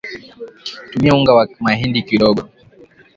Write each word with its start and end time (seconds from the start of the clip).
tumia 0.91 1.13
unga 1.15 1.33
wa 1.33 1.45
mahindi 1.59 2.03
kidogo 2.03 2.49